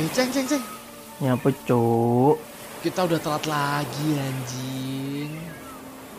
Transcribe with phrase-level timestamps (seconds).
[0.00, 0.64] Eh, ceng, ceng, ceng.
[1.20, 2.40] Nyapa cuk?
[2.80, 5.36] Kita udah telat lagi anjing.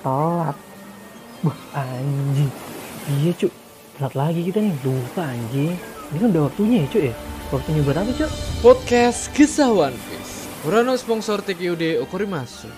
[0.05, 0.53] Telat.
[1.42, 2.54] Wah anjing.
[3.09, 3.49] Iya cuk.
[3.97, 4.78] Telat lagi kita nih.
[4.86, 5.73] Lupa anjing.
[6.13, 7.15] Ini kan udah waktunya ya cuk ya.
[7.49, 8.31] Waktunya buat apa cuk?
[8.62, 10.46] Podcast Kisah One Piece.
[10.69, 12.69] Urano sponsor TQD Okorimasu.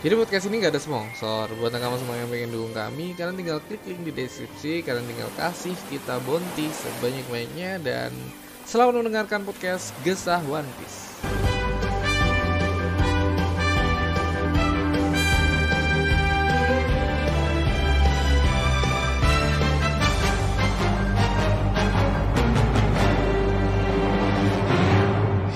[0.00, 3.58] Jadi podcast ini gak ada sponsor Buat nakama semua yang pengen dukung kami Kalian tinggal
[3.64, 8.12] klik link di deskripsi Kalian tinggal kasih kita bonti sebanyak-banyaknya Dan
[8.66, 11.06] selamat mendengarkan podcast Gesah One Piece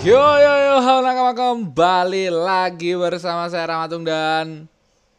[0.00, 4.70] Yo yo yo, halo nakama kembali lagi bersama saya Ramatung dan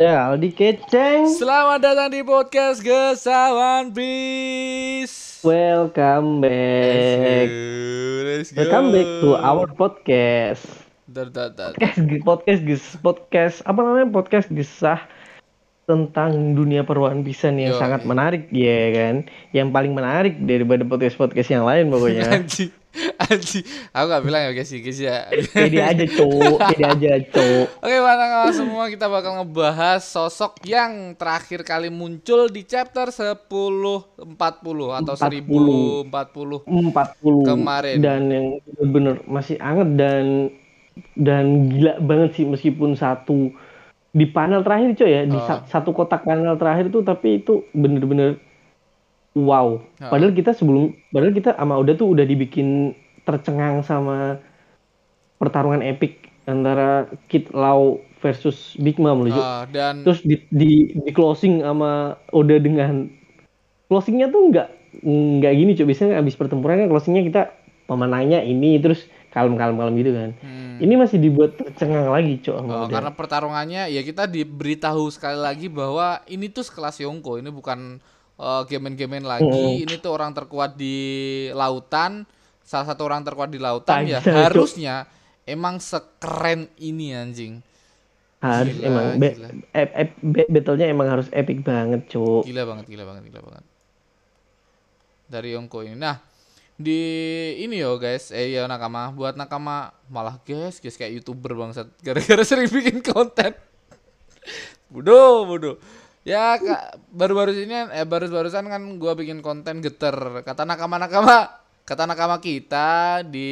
[0.01, 1.29] Ya Aldi Keceng.
[1.29, 5.30] Selamat datang di podcast Gesah One Piece.
[5.41, 7.49] Welcome back.
[7.49, 8.61] Let's go.
[8.61, 10.61] Welcome back to our podcast.
[11.09, 11.73] Dar, dar, dar.
[12.21, 15.01] Podcast podcast podcast apa namanya podcast gesah
[15.89, 18.07] tentang dunia perwan pisan yang Yo, sangat iya.
[18.13, 19.15] menarik ya kan
[19.49, 22.45] yang paling menarik daripada podcast podcast yang lain pokoknya
[23.23, 23.61] Anji.
[23.89, 25.29] Aku gak bilang ya guys, guys ya.
[25.47, 26.31] pede aja cuk
[26.65, 32.63] pede aja cuk Oke, mana semua kita bakal ngebahas sosok yang terakhir kali muncul di
[32.63, 34.17] chapter 1040
[34.95, 36.65] atau 1040.
[36.65, 37.95] 40 Kemarin.
[37.97, 38.47] dan yang
[38.83, 40.25] bener masih anget dan
[41.13, 43.51] dan gila banget sih meskipun satu
[44.09, 45.41] di panel terakhir coy ya di Oh.
[45.41, 48.35] sa- satu kotak panel terakhir tuh tapi itu bener-bener
[49.33, 49.79] wow Oh.
[50.03, 52.91] padahal kita sebelum padahal kita sama Oda tuh udah dibikin
[53.27, 54.41] tercengang sama
[55.37, 59.33] pertarungan epic antara Kid Lau versus Big Mom loh.
[59.33, 63.09] Ah, dan terus di, di di closing sama Oda dengan
[63.89, 64.67] closingnya tuh nggak
[65.01, 67.41] nggak gini coba biasanya abis pertempuran kan closingnya kita
[67.89, 72.55] pemenangnya ini terus kalem kalem kalem gitu kan hmm, ini masih dibuat tercengang lagi cok
[72.55, 72.91] oh, Oda.
[72.91, 78.03] karena pertarungannya ya kita diberitahu sekali lagi bahwa ini tuh sekelas Yongko, ini bukan
[78.41, 79.83] eh, gemen-gemen lagi, Hmm.
[79.83, 80.97] ini tuh orang terkuat di
[81.55, 82.27] lautan,
[82.61, 84.35] salah satu orang terkuat di lautan ya Tajam, Cuk.
[84.37, 84.95] harusnya
[85.43, 87.53] emang sekeren ini anjing.
[88.41, 89.49] harus Gila, emang be- gila.
[90.25, 93.63] be- battle-nya emang harus epic banget cok Gila banget, gila banget, gila banget.
[95.29, 95.93] Dari Yongko ini.
[95.93, 96.17] Nah,
[96.73, 97.01] di
[97.61, 102.41] ini yo guys, eh ya nakama, buat nakama malah guys, guys kayak youtuber bangsat, gara-gara
[102.49, 103.53] sering bikin konten.
[104.89, 105.77] bodoh, bodoh.
[106.25, 106.57] Ya
[107.13, 110.41] baru-baru ini eh baru-barusan kan gua bikin konten geter.
[110.41, 113.49] Kata nakama-nakama, kata nakama kita di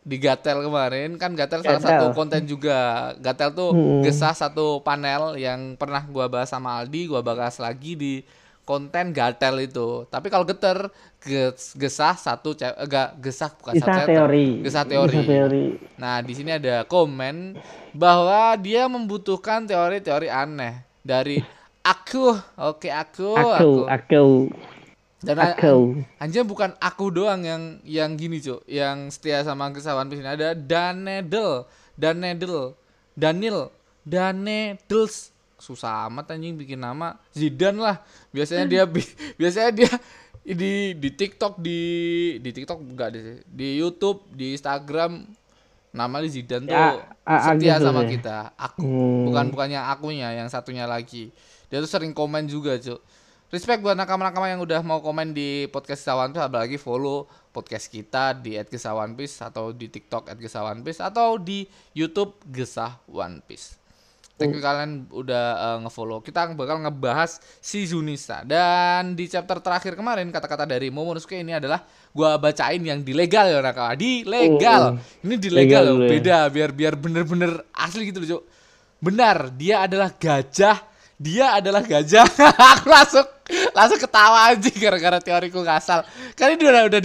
[0.00, 3.12] di Gatel kemarin kan Gatel salah satu konten juga.
[3.20, 4.00] Gatel tuh Hmm.
[4.00, 8.12] gesah satu panel yang pernah gua bahas sama Aldi, gua bahas lagi di
[8.64, 10.08] konten Gatel itu.
[10.08, 10.88] Tapi kalau geter
[11.20, 14.08] ges- gesah satu ce- eh, enggak gesah bukan satu kisah chapter.
[14.08, 15.16] teori Gesah teori.
[15.16, 15.66] Kisah teori
[16.00, 17.60] Nah, di sini ada komen
[17.92, 21.44] bahwa dia membutuhkan teori-teori aneh dari
[21.84, 22.32] aku.
[22.56, 24.24] Oke, aku, aku aku
[25.20, 28.64] Dan aku anjir bukan aku doang yang yang gini, Cuk.
[28.64, 32.72] Yang setia sama kesalahan di sini ada Danedel, Danedel,
[33.12, 33.68] Daniel,
[34.00, 35.28] Danedels.
[35.56, 37.20] Susah amat anjing bikin nama.
[37.30, 38.00] Zidan lah.
[38.30, 39.04] Biasanya dia bi-
[39.40, 39.92] biasanya dia
[40.40, 41.80] di di TikTok di
[42.40, 43.22] di TikTok enggak deh.
[43.44, 45.28] Di YouTube, di Instagram
[45.92, 48.08] nama dia Zidan tuh Ya, a- setia Agus sama ya.
[48.08, 48.36] kita.
[48.56, 49.28] Aku Hmm.
[49.28, 51.28] bukan bukannya akunya yang satunya lagi.
[51.68, 53.04] Dia tuh sering komen juga, Cuk.
[53.50, 58.30] Respect buat nakama-nakama yang udah mau komen di podcast Kisawan Piece apalagi follow podcast kita
[58.30, 63.74] di @gesawan Piece atau di TikTok @gesawan Piece atau di YouTube Gesah One Piece.
[64.38, 66.22] Thank you kalian udah uh, ngefollow.
[66.22, 71.82] Kita bakal ngebahas si Zunisa dan di chapter terakhir kemarin kata-kata dari Momonosuke ini adalah
[72.14, 73.98] gua bacain yang dilegal ya nakama.
[73.98, 75.02] Dilegal.
[75.26, 76.10] Ini dilegal Legal loh, ya.
[76.14, 78.42] beda biar biar bener-bener asli gitu loh, Cuk.
[79.02, 80.86] Benar, dia adalah gajah.
[81.18, 82.24] Dia adalah gajah.
[82.78, 83.39] Aku langsung
[83.72, 86.04] langsung ketawa aja gara-gara teoriku ngasal.
[86.38, 87.00] Kan ini udah udah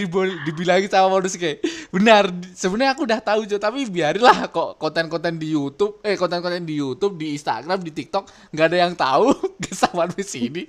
[0.46, 2.30] dibilangin sama modus kayak benar.
[2.54, 7.16] Sebenarnya aku udah tahu Cuk, tapi biarilah kok konten-konten di YouTube, eh konten-konten di YouTube,
[7.18, 9.34] di Instagram, di TikTok nggak ada yang tahu
[9.64, 10.64] kesamaan di sini.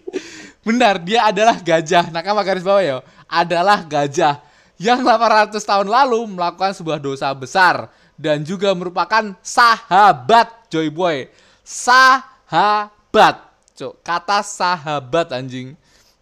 [0.62, 2.10] Benar, dia adalah gajah.
[2.10, 2.98] Nakama garis bawah ya,
[3.30, 4.42] adalah gajah
[4.76, 11.28] yang 800 tahun lalu melakukan sebuah dosa besar dan juga merupakan sahabat Joy Boy.
[11.64, 13.44] Sahabat.
[13.76, 15.76] Cuk, kata sahabat anjing.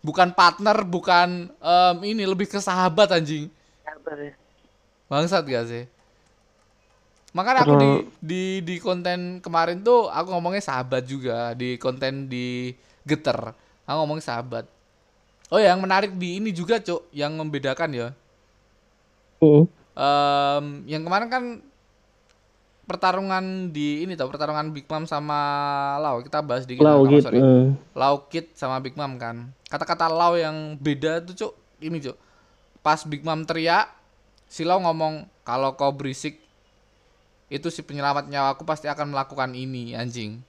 [0.05, 3.49] Bukan partner, bukan em, ini lebih ke sahabat anjing.
[5.09, 5.85] Bangsat gak sih?
[7.35, 7.91] Makanya aku di,
[8.23, 13.57] di di konten kemarin tuh aku ngomongnya sahabat juga di konten di Geter.
[13.89, 14.65] Aku ngomongnya sahabat.
[15.53, 18.09] Oh ya, yang menarik di ini juga, Cuk, yang membedakan ya.
[19.41, 19.69] Hmm.
[19.95, 21.45] Em, yang kemarin kan
[22.85, 25.41] pertarungan di ini tau pertarungan Big Mom sama
[25.99, 27.25] Lau kita bahas dikit Lau sama gitu.
[27.25, 27.39] sorry.
[27.41, 27.67] eh.
[27.93, 28.15] Lau
[28.53, 29.49] sama Big Mom kan.
[29.67, 32.17] Kata-kata Lau yang beda tuh cuk ini cuk.
[32.81, 33.89] Pas Big Mom teriak,
[34.45, 36.41] si Lau ngomong kalau kau berisik
[37.49, 40.41] itu si penyelamat nyawaku pasti akan melakukan ini anjing.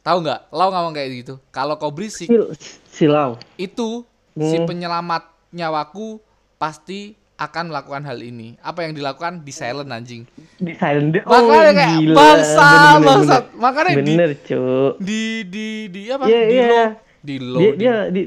[0.00, 0.52] Tahu nggak?
[0.52, 1.34] Lau ngomong kayak gitu.
[1.48, 2.52] Kalau kau berisik Sil-
[2.86, 3.40] silau.
[3.56, 4.66] itu si Hmm.
[4.66, 6.20] penyelamat nyawaku
[6.56, 8.54] pasti akan melakukan hal ini.
[8.60, 10.22] Apa yang dilakukan di silent anjing.
[10.54, 12.14] Di silent oh, Makanya kayak gila.
[12.14, 13.42] bangsa, Bener, bener, bangsat.
[13.44, 13.58] bener.
[13.58, 16.24] Makanya di bener cuk di di di apa?
[16.24, 16.66] Iya, di iya.
[16.66, 16.82] lo
[17.20, 18.22] di lo dia di, dia di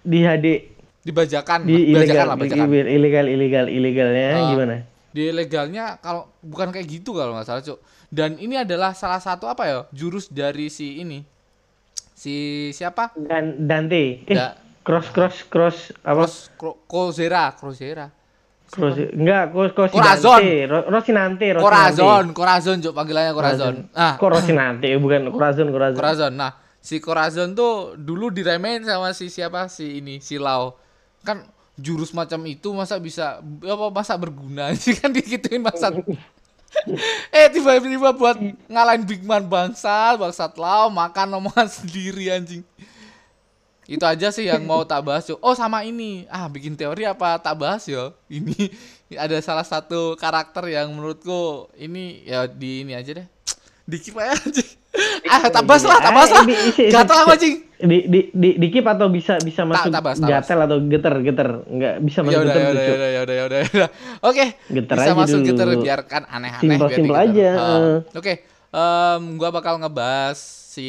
[0.00, 0.46] di HD
[1.00, 2.66] dibajakan, di bajakan ilegal lah di bajakan.
[2.88, 4.48] ilegal ilegal ilegalnya Ah.
[4.48, 4.76] gimana
[5.10, 7.82] Di legalnya kalau bukan kayak gitu kalau nggak salah, Cuk.
[8.06, 9.78] Dan ini adalah salah satu apa ya?
[9.90, 11.26] Jurus dari si ini.
[12.14, 12.34] Si
[12.70, 13.10] siapa?
[13.16, 17.50] dan Dante eh Da- cross cross cross apa Cross Cro- Kozera,
[18.70, 20.38] Cross enggak cross cross Corazon.
[20.86, 21.58] Rosinante Rosinante.
[21.58, 23.74] Corazon, Corazon, Cuk, panggilannya Corazon.
[23.90, 26.32] Nah, kok Rosinante bukan Corazon Corazon Corazon.
[26.38, 30.78] Nah, si Corazon tuh dulu diremehin sama si siapa si ini, si Lau.
[31.26, 35.98] Kan jurus macam itu masa bisa apa masa berguna sih kan dikituin bangsat.
[37.34, 38.38] eh tiba-tiba buat
[38.70, 42.62] ngalahin Big Man bangsat, bangsat Lau makan omongan sendiri anjing.
[43.90, 45.26] Itu aja sih yang mau tak bahas.
[45.26, 45.42] Cuk.
[45.42, 48.14] Oh sama ini, ah bikin teori apa tak bahas ya?
[48.26, 48.70] Ini
[49.18, 53.26] ada salah satu karakter yang menurutku ini ya di ini aja deh.
[53.84, 54.38] Dikip aja.
[55.22, 56.42] Ah tak bahas lah, tak bahas lah.
[56.42, 57.62] Ah, Gatal apa anjing?
[57.80, 61.14] di di di di keep atau bisa bisa masuk tak bahas, tak gatel atau geter
[61.22, 63.58] geter nggak bisa masuk Ya udah, geter ya tuh, udah, ya ya udah, ya udah,
[63.62, 63.86] ya.
[64.28, 65.48] Oke, Geter bisa aja masuk dulu.
[65.48, 67.30] geter biarkan aneh-aneh Simple- simple digeter.
[67.32, 67.96] aja, eh.
[68.12, 68.32] Oke,
[68.68, 70.38] em, gua bakal ngebahas
[70.70, 70.86] si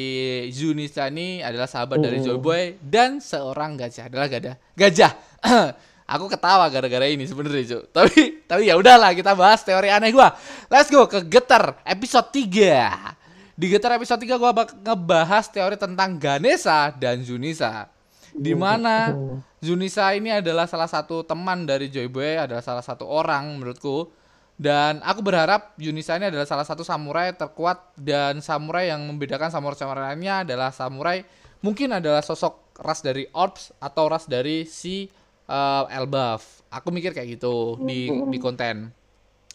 [0.54, 2.26] Zunisa ini adalah sahabat dari Mm.
[2.30, 4.56] Joy Boy dan seorang gajah adalah gajah.
[4.78, 5.12] Gajah.
[6.14, 7.84] Aku ketawa gara-gara ini sebenarnya, Cuk.
[7.90, 10.38] Tapi tapi ya udahlah kita bahas teori aneh gua.
[10.70, 13.58] Let's go ke Geter episode 3.
[13.58, 17.90] Di Geter episode 3 gua bak ngebahas teori tentang Ganesha dan Zunisa.
[18.36, 19.16] Di mana
[19.64, 24.21] Zunisa ini adalah salah satu teman dari Joy Boy, adalah salah satu orang menurutku.
[24.62, 30.14] Dan aku berharap Yunisa ini adalah salah satu samurai terkuat dan samurai yang membedakan samurai-samurai
[30.14, 31.26] lainnya adalah samurai
[31.66, 35.10] mungkin adalah sosok ras dari Orbs atau ras dari si
[35.50, 36.62] uh, Elbaf.
[36.70, 38.94] Aku mikir kayak gitu di di konten.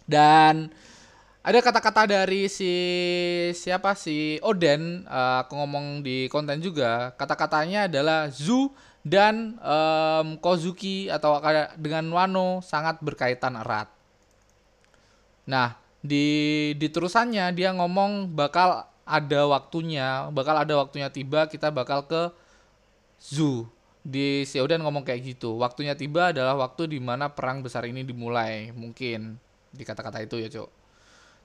[0.02, 0.74] Dan
[1.46, 2.74] ada kata-kata dari si
[3.54, 8.74] siapa si Oden uh, aku ngomong di konten juga kata-katanya adalah Zu
[9.06, 13.86] dan em, Kozuki atau kada- dengan Wano sangat berkaitan erat.
[15.46, 16.26] Nah di
[16.78, 22.30] di terusannya dia ngomong bakal ada waktunya bakal ada waktunya tiba kita bakal ke
[23.16, 23.66] Zu
[24.06, 28.70] di si ngomong kayak gitu waktunya tiba adalah waktu di mana perang besar ini dimulai
[28.70, 29.34] mungkin
[29.74, 30.86] di kata-kata itu ya cok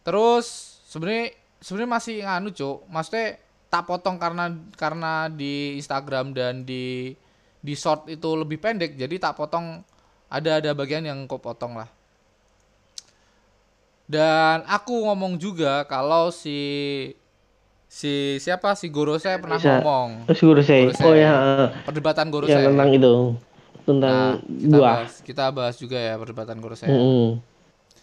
[0.01, 0.45] Terus
[0.89, 2.77] sebenarnya sebenarnya masih nganu, Cuk.
[2.89, 3.38] Maksudnya
[3.71, 7.13] tak potong karena karena di Instagram dan di
[7.62, 9.86] di short itu lebih pendek, jadi tak potong
[10.27, 11.89] ada ada bagian yang kau potong lah.
[14.11, 16.59] Dan aku ngomong juga kalau si
[17.87, 18.75] si siapa?
[18.75, 19.79] Si Gorose pernah Bisa.
[19.79, 20.27] ngomong.
[20.27, 20.91] Terus guru saya.
[20.91, 21.07] Gorosei.
[21.07, 21.31] oh ya.
[21.87, 22.51] perdebatan Gorose.
[22.51, 23.13] yang tentang itu.
[23.15, 26.85] Nah, tentang kita buah bahas, kita bahas juga ya perdebatan Gorose.
[26.91, 27.39] Mm-mm.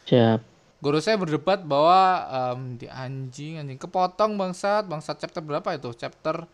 [0.08, 0.40] siap.
[0.78, 2.00] Guru saya berdebat bahwa
[2.30, 5.90] em, di anjing anjing kepotong bangsat bangsat chapter berapa itu?
[5.92, 6.48] Chapter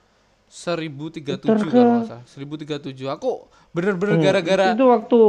[0.50, 2.24] 1037 Chapter kalau nggak salah.
[2.26, 5.20] 1037 aku bener-bener Hmm, gara-gara itu waktu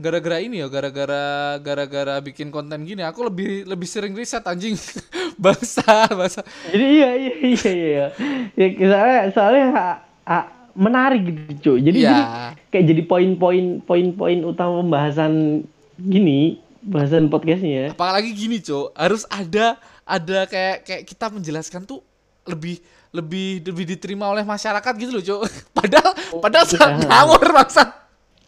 [0.00, 1.22] gara-gara ini ya gara-gara
[1.60, 4.74] gara-gara bikin konten gini aku lebih lebih sering riset anjing.
[5.44, 6.40] Bangsa bangsa.
[6.68, 8.06] Jadi iya iya iya iya.
[8.56, 11.78] Ya soalnya soalnya ha- ha- menarik gitu cuy.
[11.84, 12.12] Jadi, Iya.
[12.12, 12.22] jadi
[12.72, 15.64] kayak jadi poin-poin poin-poin utama pembahasan
[15.96, 19.76] gini bahasan podcastnya apalagi gini cok harus ada
[20.08, 22.00] ada kayak kayak kita menjelaskan tuh
[22.48, 22.80] lebih
[23.12, 25.40] lebih lebih diterima oleh masyarakat gitu loh cok
[25.76, 26.72] padahal padahal iya.
[26.72, 27.88] sangat ngawur bangsat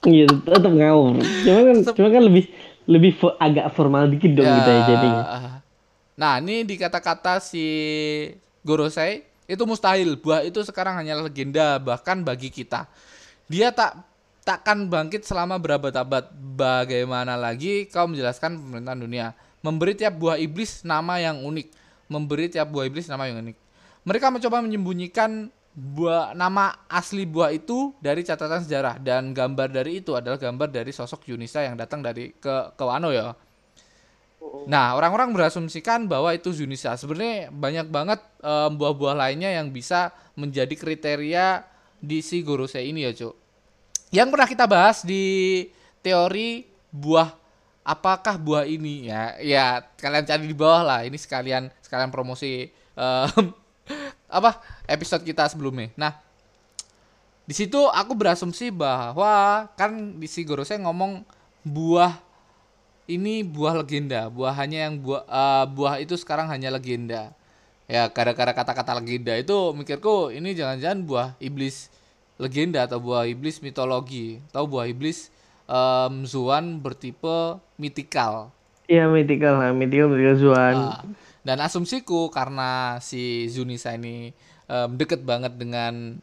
[0.06, 2.44] iya tetap ngawur cuma kan cuma kan lebih
[2.90, 5.24] lebih fo- agak formal dikit dong kita ya jadinya
[6.12, 7.64] Nah, ini di kata-kata si
[8.62, 10.20] Gorosei itu mustahil.
[10.20, 12.84] Buah itu sekarang hanya legenda bahkan bagi kita.
[13.48, 13.96] Dia tak
[14.44, 16.30] takkan bangkit selama berabad-abad.
[16.36, 19.26] Bagaimana lagi kau menjelaskan pemerintahan dunia?
[19.64, 21.68] Memberi tiap buah iblis nama yang unik.
[22.12, 23.56] Memberi tiap buah iblis nama yang unik.
[24.04, 30.12] Mereka mencoba menyembunyikan buah nama asli buah itu dari catatan sejarah dan gambar dari itu
[30.12, 33.32] adalah gambar dari sosok Yunisa yang datang dari ke ke Wano ya.
[34.66, 36.98] Nah, orang-orang berasumsikan bahwa itu Zunisa.
[36.98, 41.62] Sebenarnya banyak banget em, buah-buah lainnya yang bisa menjadi kriteria
[42.02, 43.34] di si Gorosei ini ya, Cuk.
[44.10, 45.24] Yang pernah kita bahas di
[46.02, 47.32] teori buah
[47.82, 49.64] apakah buah ini ya ya
[49.98, 53.26] kalian cari di bawah lah ini sekalian sekalian promosi eh,
[54.32, 54.56] apa
[54.88, 55.92] episode kita sebelumnya.
[55.94, 56.16] Nah
[57.44, 61.20] di situ aku berasumsi bahwa kan di si Gorose ngomong
[61.60, 62.16] buah
[63.10, 67.36] ini buah legenda buah hanya yang buah eh, buah itu sekarang hanya legenda.
[67.84, 71.92] Ya gara-gara kata-kata legenda itu mikirku ini jangan-jangan buah iblis
[72.40, 75.28] legenda atau buah iblis mitologi atau buah iblis
[75.68, 78.48] em, Zuan bertipe mythical
[78.90, 80.74] Iya mythical lah, mythical mythical Zuan.
[80.74, 81.00] Ah,
[81.42, 84.30] dan asumsiku karena si Zunisa ini
[84.70, 86.18] em, deket banget dengan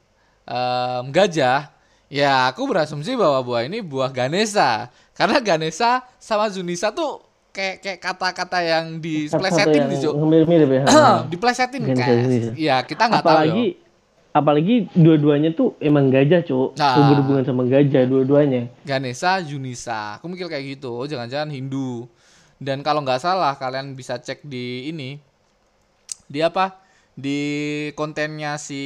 [0.47, 1.71] em, gajah,
[2.07, 4.88] ya aku berasumsi bahwa buah ini buah Ganesha.
[5.13, 7.19] Karena Ganesha sama Zunisa tuh
[7.51, 10.15] kayak kayak kata-kata yang yang nih, Jo.
[10.15, 10.83] mirip-mirip ya.
[11.27, 11.81] diplesetin.
[12.23, 12.51] Zunisa.
[12.55, 13.31] Ya, kita nggak tahu.
[13.35, 13.65] apalagi
[14.29, 16.77] apalagi dua-duanya tuh emang gajah, Cuk.
[16.77, 16.95] Nah.
[16.95, 18.71] Tuh berhubungan sama gajah dua-duanya.
[18.85, 20.21] Ganesha, Junisa.
[20.21, 20.95] Aku mikir kayak gitu.
[20.95, 22.07] Oh, jangan-jangan Hindu.
[22.60, 25.16] Dan kalau nggak salah, kalian bisa cek di ini.
[26.28, 26.75] Di apa?
[27.16, 27.39] Di
[27.96, 28.84] kontennya si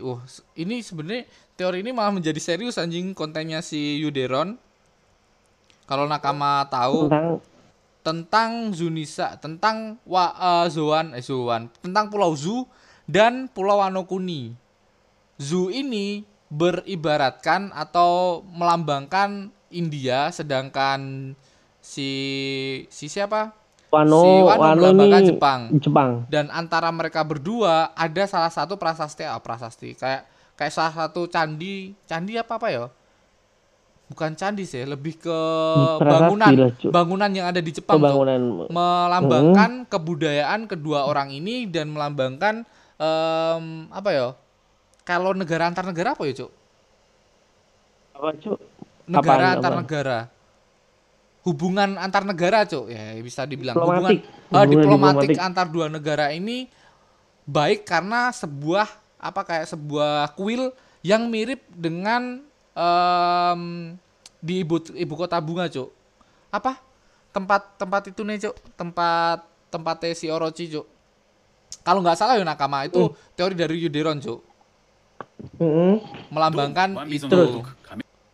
[0.00, 0.20] uh
[0.56, 1.24] ini sebenarnya
[1.56, 4.56] teori ini malah menjadi serius anjing kontennya si Yuderon.
[5.84, 7.40] Kalau nakama tahu Tentang
[8.00, 12.64] tentang Zunisa, tentang wa eh, Zoan, eh Zoan, tentang Pulau Zu
[13.04, 14.56] dan Pulau Wanokuni.
[15.36, 21.32] Zu ini beribaratkan atau melambangkan India, sedangkan
[21.90, 22.10] si
[22.86, 23.50] si siapa?
[23.90, 25.60] Wano, Si Wano Wano melambangkan nih Jepang.
[25.82, 26.10] Jepang.
[26.30, 30.22] Dan antara mereka berdua ada salah satu prasasti, ah, prasasti kayak
[30.54, 32.84] kayak salah satu candi, candi apa apa ya?
[34.06, 35.38] Bukan candi sih, lebih ke
[35.98, 37.98] Prasasti bangunan, lah, bangunan yang ada di Jepang.
[37.98, 42.62] Pembangunan melambangkan kebudayaan kedua orang ini dan melambangkan
[42.98, 44.26] em, apa ya
[45.02, 46.50] kalau negara antar negara apa ya cuk
[48.14, 48.58] apa, Cuk?
[49.08, 49.80] negara Apaan, antar apaan?
[49.82, 50.18] negara
[51.44, 54.24] hubungan antar negara, cok, Ya, bisa dibilang diplomatik.
[54.24, 56.68] hubungan uh, diplomatik, diplomatik antar dua negara ini
[57.48, 58.86] baik karena sebuah
[59.20, 62.44] apa kayak sebuah kuil yang mirip dengan
[62.76, 63.62] um,
[64.40, 65.88] di ibu ibu kota bunga, cok,
[66.52, 66.80] Apa?
[67.30, 69.38] Tempat tempat itu nih, cok, Tempat
[69.72, 70.86] tempatnya si Orochi, cok.
[71.80, 73.36] Kalau nggak salah ya Nakama itu mm.
[73.36, 74.40] teori dari Yuderon, cok.
[75.56, 75.92] Mm -hmm.
[76.32, 77.64] Melambangkan itu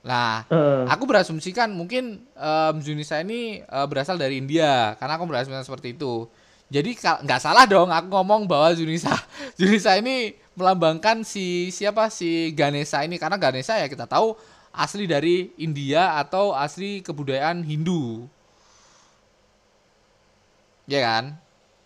[0.06, 5.66] nah Eh, Aku berasumsikan mungkin em, Zunisa ini eh, berasal dari India karena aku berasumsikan
[5.66, 6.30] seperti itu.
[6.66, 9.10] Jadi nggak salah dong aku ngomong bahwa Zunisa
[9.58, 14.38] Zunisa ini melambangkan si siapa si Ganesha ini karena Ganesha ya kita tahu
[14.70, 18.30] asli dari India atau asli kebudayaan Hindu.
[20.86, 21.24] Ya kan?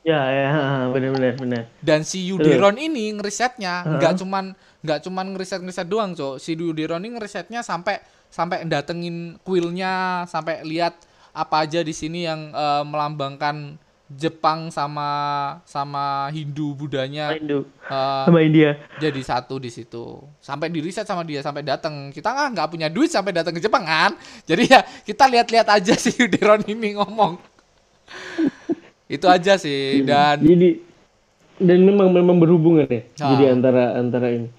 [0.00, 0.48] ya ya
[0.96, 1.62] benar-benar benar.
[1.84, 6.40] Dan si Yuderon ini ngerisetnya nggak cuman nggak cuman ngeriset-ngeriset doang, Cok.
[6.40, 10.96] Si Yuderon ini ngerisetnya sampai sampai datengin kuilnya, sampai lihat
[11.30, 13.78] apa aja di sini yang eh, melambangkan
[14.10, 15.06] Jepang sama
[15.62, 18.74] sama Hindu Budanya Indo eh, sama India.
[18.98, 20.18] jadi satu di situ.
[20.42, 22.10] Sampai di riset sama dia sampai datang.
[22.10, 24.18] Kita nggak nggak punya duit sampai datang ke Jepang kan.
[24.50, 27.38] Jadi ya kita lihat-lihat aja si Yuderon ini ngomong.
[29.06, 30.82] Itu aja sih dan Jadi
[31.62, 33.02] dan memang memang berhubungan ya.
[33.22, 33.30] Ah.
[33.34, 34.50] Jadi antara antara ini.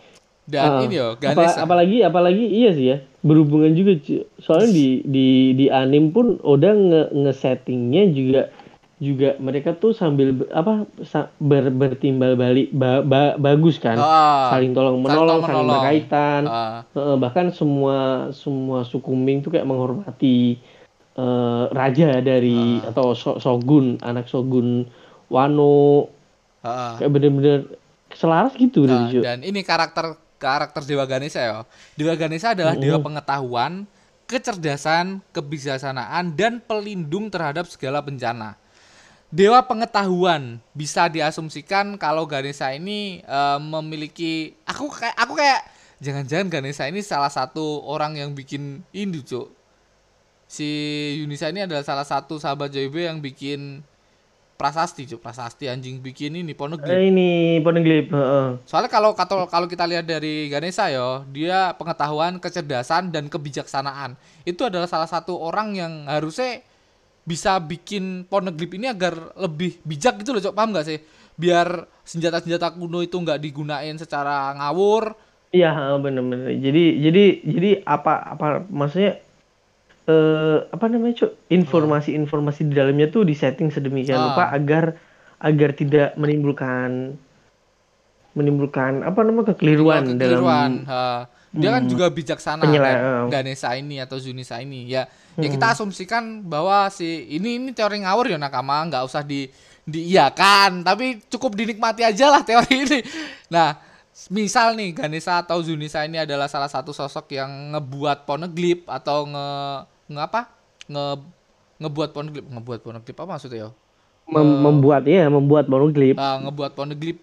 [0.51, 0.84] Dan Ah.
[0.84, 3.96] ini yo Apa- apalagi apalagi iya sih ya berhubungan juga
[4.38, 8.41] soalnya di di di anim pun Oda nge nge-settingnya juga
[8.98, 10.86] juga mereka tuh sambil apa
[11.39, 15.74] ber, bertimbal balik ba- ba- bagus kan Ah, saling tolong saling menolong saling menolong.
[15.79, 16.41] berkaitan
[16.91, 17.98] Heeh, bahkan semua
[18.31, 20.60] semua suku Ming tuh kayak menghormati
[21.12, 22.89] eh, raja dari Ah.
[22.89, 24.86] atau so- shogun anak shogun
[25.27, 26.08] Wano
[26.62, 26.96] ah.
[26.96, 27.60] kayak bener-bener
[28.12, 29.20] selaras gitu Ju.
[29.20, 31.62] dan ini karakter karakter Dewa Ganesha ya.
[31.94, 33.86] Dewa Ganesha adalah dewa pengetahuan,
[34.26, 38.58] kecerdasan, kebijaksanaan dan pelindung terhadap segala bencana.
[39.32, 45.62] Dewa pengetahuan bisa diasumsikan kalau Ganesha ini eh, memiliki aku kayak aku kayak
[46.02, 49.54] jangan-jangan Ganesha ini salah satu orang yang bikin Indu, Cuk.
[50.52, 50.68] Si
[51.24, 53.88] Yunisa ini adalah salah satu sahabat JB yang bikin
[54.62, 55.25] prasasti, Cuk.
[55.25, 56.94] Prasasti anjing bikin ini Poneglyph.
[56.94, 58.62] Eh, ini Poneglyph heeh.
[58.70, 64.13] Soalnya kalau kalau kalau kita lihat dari Ganesha yo, dia pengetahuan, kecerdasan dan kebijaksanaan.
[64.46, 66.62] Itu adalah salah satu orang yang harusnya
[67.25, 70.53] bisa bikin Poneglyph ini agar lebih bijak gitu loh, Cok.
[70.53, 71.01] Paham gak sih?
[71.34, 75.18] Biar senjata-senjata kuno itu nggak digunain secara ngawur.
[75.50, 76.53] Iya, heeh, bener-bener.
[76.62, 79.18] Jadi jadi jadi apa apa maksudnya
[80.12, 81.32] eh apa namanya, Cuk?
[81.48, 84.25] Informasi-informasi di dalamnya tuh disetting sedemikian Ah.
[84.27, 84.84] rupa agar
[85.39, 87.15] agar tidak menimbulkan
[88.32, 90.72] menimbulkan apa namanya kekeliruan, kekeliruan.
[90.88, 91.27] dalam ha.
[91.51, 91.91] dia kan Hmm.
[91.91, 93.27] juga bijaksana kan, eh.
[93.27, 95.03] Ganesha ini atau Zunisa ini ya
[95.36, 99.51] ya kita asumsikan bahwa si ini ini teori ngawur ya nakama nggak usah di
[99.84, 103.00] diiyakan tapi cukup dinikmati aja lah teori ini
[103.51, 103.75] nah
[104.32, 109.48] misal nih Ganesha atau Zunisa ini adalah salah satu sosok yang ngebuat poneglyph atau nge
[110.12, 110.51] ngapa
[110.91, 111.06] nge
[111.82, 113.70] ngebuat poneglyph ngebuat poneglyph apa maksudnya ya
[114.30, 117.20] Mem- membuat ya membuat monoglyph uh, ngebuat poneglyph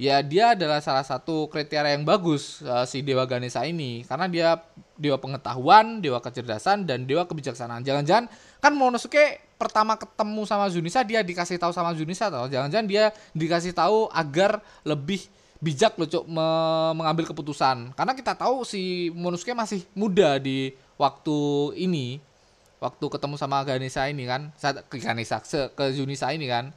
[0.00, 4.02] ya dia adalah salah satu kriteria yang bagus uh, si dewa Ganesha ini.
[4.08, 4.48] Karena dia
[4.96, 7.84] dewa pengetahuan, dewa kecerdasan dan dewa kebijaksanaan.
[7.84, 8.26] Jangan-jangan
[8.58, 13.70] kan Monosuke pertama ketemu sama Zunisa dia dikasih tahu sama Zunisa atau jangan-jangan dia dikasih
[13.76, 15.22] tahu agar lebih
[15.62, 17.94] bijak loh Cuk, me- mengambil keputusan.
[17.94, 21.38] Karena kita tahu si Monosuke masih muda di waktu
[21.78, 22.18] ini
[22.82, 25.38] waktu ketemu sama Ganesha ini kan, saat ke Ganesha
[25.70, 26.74] ke Zunisa ini kan.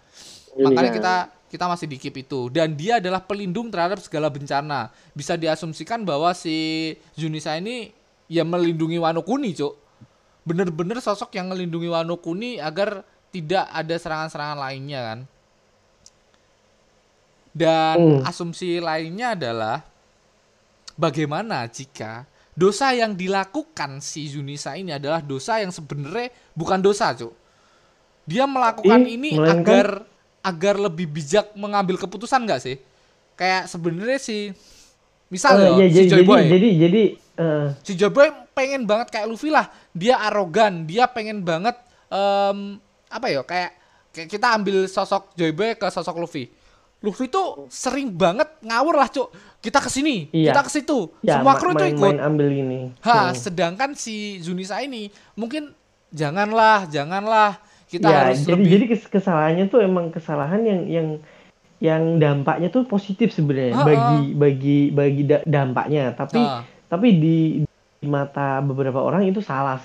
[0.53, 1.15] Makanya kita
[1.49, 4.93] kita masih di keep itu dan dia adalah pelindung terhadap segala bencana.
[5.17, 7.89] Bisa diasumsikan bahwa si Zunisa ini
[8.29, 9.73] ya melindungi Wano Kuni, Cuk.
[10.45, 13.01] Bener-bener sosok yang melindungi Wano Kuni agar
[13.33, 15.19] tidak ada serangan-serangan lainnya kan.
[17.55, 18.27] Dan Hmm.
[18.27, 19.79] asumsi lainnya adalah
[20.93, 27.31] bagaimana jika dosa yang dilakukan si Zunisa ini adalah dosa yang sebenarnya bukan dosa, Cuk.
[28.25, 29.87] Dia melakukan Ih, ini melainkan- agar
[30.41, 32.77] agar lebih bijak mengambil keputusan nggak sih?
[33.35, 34.51] Kayak sebenarnya si
[35.27, 37.03] misal Eh, ya, ya, si jadi, Joy Boy, jadi jadi jadi
[37.35, 39.67] eh, si Joy Boy pengen banget kayak Luffy lah.
[39.91, 41.75] Dia arogan, dia pengen banget
[42.07, 43.71] em, apa ya kayak
[44.11, 46.47] kayak kita ambil sosok Joy Boy ke sosok Luffy.
[47.05, 49.29] Luffy tuh sering banget ngawur lah, Cuk.
[49.59, 50.51] Kita ke sini, Iya.
[50.51, 51.13] kita ke situ.
[51.21, 52.01] ya Semua kru itu ikut.
[52.03, 53.33] main ambil ini Ha, Hmm.
[53.35, 55.69] sedangkan si Zunisa ini mungkin
[56.09, 61.07] janganlah, janganlah kita ya harus jadi lebih jadi kes- kesalahannya tuh emang kesalahan yang yang
[61.77, 66.65] yang dampaknya tuh positif sebenarnya bagi bagi bagi da- dampaknya tapi Ha.
[66.87, 67.37] tapi di,
[67.95, 69.77] di mata beberapa orang itu salah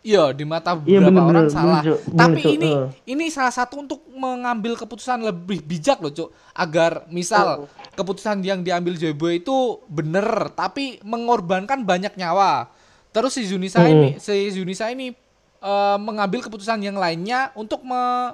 [0.00, 1.82] Iya, di mata Iya, beberapa bener, orang bener, salah.
[1.84, 1.96] bener.
[2.00, 2.52] Bener, Tapi Cuk.
[2.56, 2.86] ini Eh.
[3.06, 6.32] ini salah satu untuk mengambil keputusan lebih bijak loh, Cuk.
[6.56, 9.52] Agar misal keputusan yang diambil Joyboy itu
[9.92, 10.24] bener,
[10.56, 12.72] tapi mengorbankan banyak nyawa.
[13.12, 13.92] Terus si Zunisa Hmm.
[13.92, 15.12] ini, si Zunisa ini
[15.60, 18.32] eh, mengambil keputusan yang lainnya untuk me,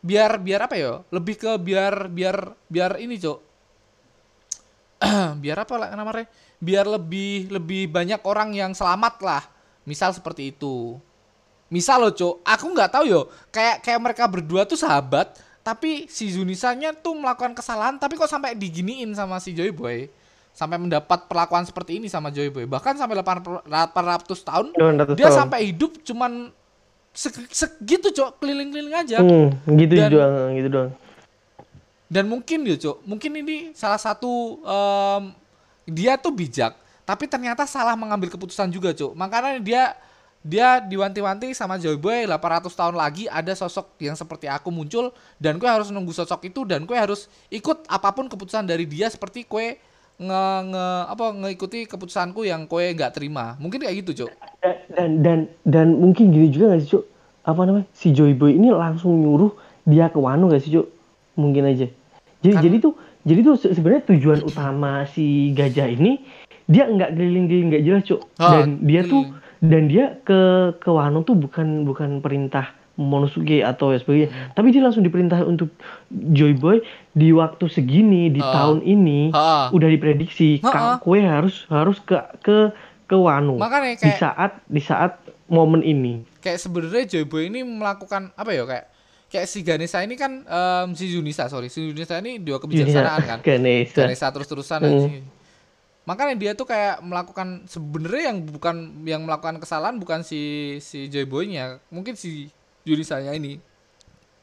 [0.00, 1.04] biar biar apa ya?
[1.12, 3.36] Lebih ke biar biar biar ini, Cuk.
[5.44, 6.24] biar apa lah namanya?
[6.56, 9.42] Biar lebih lebih banyak orang yang selamat lah.
[9.82, 10.96] Misal seperti itu.
[11.66, 13.20] Misal loh, Cuk, aku nggak tahu yo.
[13.48, 18.52] Kayak kayak mereka berdua tuh sahabat, tapi si Zunisanya tuh melakukan kesalahan, tapi kok sampai
[18.52, 20.12] diginiin sama si Joy Boy.
[20.52, 22.68] Sampai mendapat perlakuan seperti ini sama Joy Boy.
[22.68, 23.64] Bahkan sampai 800
[24.38, 25.38] tahun 800 dia tahun.
[25.38, 26.52] sampai hidup cuman
[27.08, 30.92] se- segitu, Cuk, keliling-keliling aja Hmm, gitu Dan- doang gitu doang
[32.06, 35.32] dan mungkin ya cok mungkin ini salah satu em,
[35.88, 36.76] dia tuh bijak
[37.12, 39.82] tapi ternyata salah mengambil keputusan juga cok makanya dia
[40.40, 45.60] dia diwanti-wanti sama Joy Boy 800 tahun lagi ada sosok yang seperti aku muncul dan
[45.60, 49.44] kue harus nunggu sosok itu dan kue harus ikut apa pun keputusan dari dia seperti
[49.44, 49.76] kue
[50.16, 53.54] nge, nge apa ngikuti keputusanku yang kue nggak terima.
[53.62, 57.04] Mungkin kayak gitu cok Da- dan dan dan mungkin gini juga gak sih cuk?
[57.42, 57.86] Apa namanya?
[57.94, 59.54] Si Joy Boy ini langsung nyuruh
[59.86, 60.90] dia ke Wano gak sih cuk?
[61.38, 61.86] Mungkin aja.
[62.42, 66.18] Jadi Kan- jadi tuh jadi tuh se- sebenarnya tujuan utama si gajah ini
[66.72, 69.28] dia nggak keliling-keliling nggak jelas cuk Ah, dan dia tuh
[69.60, 70.40] dan dia ke
[70.74, 74.52] ke Wano tuh bukan bukan perintah Monosuke atau ya sebagainya Hmm.
[74.52, 75.72] tapi dia langsung diperintah untuk
[76.10, 76.80] Joy Boy
[77.10, 78.52] di waktu segini di Ah.
[78.54, 79.70] tahun ini Ha-ha.
[79.70, 80.60] udah diprediksi.
[80.60, 82.56] Kak, kue harus harus ke ke
[83.04, 87.60] ke Wano makanya di kayak saat di saat momen ini kayak sebenarnya Joy Boy ini
[87.62, 88.86] melakukan apa ya kayak
[89.28, 93.38] kayak si Ganesha ini kan em, si Junisa sorry si Junisa ini dua kebijaksanaan kan
[93.46, 94.04] Ganesha.
[94.04, 94.90] Ganesha terus-terusan Hmm.
[94.90, 95.24] anjing.
[96.02, 101.26] Makanya dia tuh kayak melakukan sebenarnya yang bukan yang melakukan kesalahan bukan si si Joy
[101.26, 102.50] Boy-nya mungkin si
[102.82, 103.62] Junisanya ini.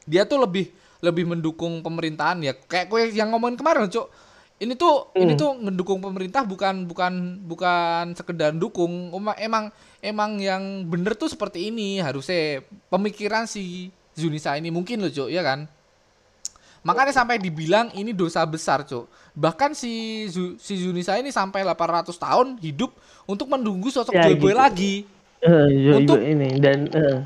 [0.08, 0.72] Dia tuh lebih
[1.04, 2.56] lebih mendukung pemerintahan ya.
[2.56, 4.08] Kayak gue yang ngomongin kemarin cok
[4.60, 5.40] ini tuh ini Hmm.
[5.40, 9.12] tuh mendukung pemerintah bukan bukan bukan sekedar dukung.
[9.40, 9.72] Emang
[10.04, 12.00] emang yang bener tuh seperti ini.
[12.00, 15.64] Harusnya pemikiran si Zunisa ini mungkin loh cok ya kan
[16.80, 19.90] makanya sampai dibilang ini dosa besar cok bahkan si
[20.26, 22.88] Zu- si Zunisa ini sampai 800 tahun hidup
[23.24, 24.58] untuk menunggu sosok Ya, Joy Boy gitu.
[24.58, 24.94] lagi.
[25.40, 27.18] Eh, Joy Untuk- Boy ini dan eh,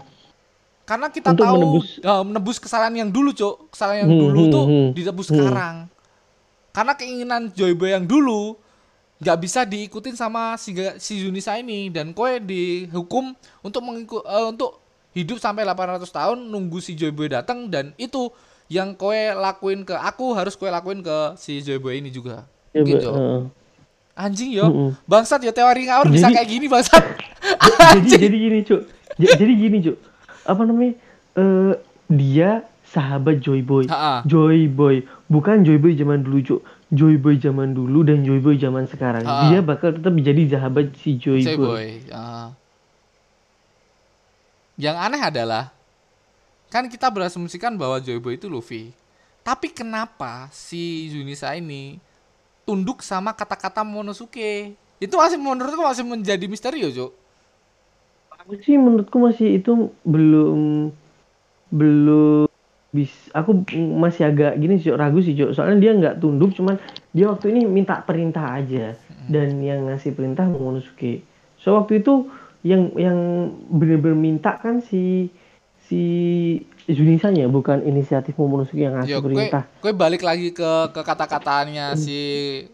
[0.84, 4.40] karena kita Untuk tahu menebus- eh, menebus kesalahan yang dulu cok kesalahan yang Hmm, dulu
[4.40, 5.34] hmm, tuh hmm, ditebus hmm.
[5.34, 5.76] sekarang.
[6.70, 8.58] Karena keinginan Joy Boy yang dulu
[9.16, 11.88] nggak bisa diikutin sama si si Yunisa ini.
[11.88, 14.82] Dan kowe dihukum untuk mengikut untuk
[15.14, 18.28] hidup sampai 800 tahun nunggu si Joy Boy datang dan itu
[18.66, 22.83] yang kowe lakuin ke aku harus kowe lakuin ke si Joy Boy ini juga Joy
[22.83, 23.14] Boy, Cok.
[23.14, 23.42] eh.
[24.14, 24.64] Anjing yo.
[24.64, 24.90] Mm-mm.
[25.05, 27.03] Bangsat yo teori ngawur bisa Jadi- kayak gini bangsat.
[27.94, 28.81] jadi jadi gini cuk
[29.16, 29.96] Ja- jadi gini cuk
[30.42, 30.94] apa namanya
[31.35, 31.72] eh
[32.07, 32.50] dia
[32.87, 34.22] sahabat Joy Boy Ha-ha.
[34.24, 38.55] Joy Boy bukan Joy Boy zaman dulu cuk Joy Boy zaman dulu dan Joy Boy
[38.55, 39.50] zaman sekarang Ha-ha.
[39.50, 41.66] dia bakal tetap jadi sahabat si Joy, Say Boy.
[41.66, 41.87] boy.
[42.09, 42.55] Ah.
[44.74, 45.73] Yang aneh adalah
[46.74, 48.90] kan kita berasumsikan bahwa Joy Boy itu Luffy.
[49.46, 52.02] Tapi kenapa si Yunisa ini
[52.66, 54.74] tunduk sama kata-kata Monosuke?
[54.98, 57.12] Itu masih menurutku masih menjadi misteri yo, Cuk.
[58.42, 60.90] Aku sih menurutku masih itu belum
[61.70, 62.50] belum
[62.90, 65.54] bis aku masih agak gini sih ragu sih Cuk.
[65.54, 66.78] soalnya dia nggak tunduk cuman
[67.10, 68.94] dia waktu ini minta perintah aja
[69.26, 71.26] dan yang ngasih perintah Momonosuke
[71.58, 72.30] so waktu itu
[72.62, 73.18] yang yang
[73.66, 75.34] bener-bener minta kan si
[75.94, 76.02] si
[76.90, 82.18] Zunisanya bukan inisiatif Momonosuke yang ngasih Yo, perintah kue balik lagi ke ke kata-katanya si